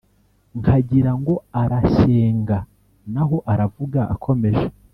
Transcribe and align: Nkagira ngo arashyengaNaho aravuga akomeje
Nkagira 0.59 1.11
ngo 1.19 1.33
arashyengaNaho 1.61 3.37
aravuga 3.51 3.99
akomeje 4.13 4.65